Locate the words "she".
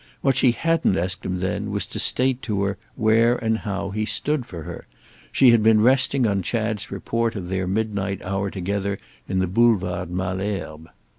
0.35-0.53, 5.31-5.51